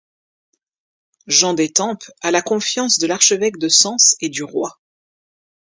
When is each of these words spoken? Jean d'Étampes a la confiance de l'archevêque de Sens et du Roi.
Jean 1.27 1.53
d'Étampes 1.53 2.09
a 2.23 2.31
la 2.31 2.41
confiance 2.41 2.97
de 2.97 3.05
l'archevêque 3.05 3.57
de 3.59 3.69
Sens 3.69 4.15
et 4.19 4.29
du 4.29 4.41
Roi. 4.41 4.79